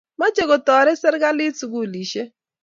Mochei 0.19 0.49
kotoret 0.49 0.97
serikalit 0.99 1.53
sukulishek 1.57 2.29